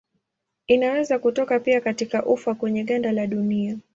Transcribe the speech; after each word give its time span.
Inaweza 0.67 1.19
kutoka 1.19 1.59
pia 1.59 1.81
katika 1.81 2.25
ufa 2.25 2.55
kwenye 2.55 2.83
ganda 2.83 3.11
la 3.11 3.27
dunia. 3.27 3.77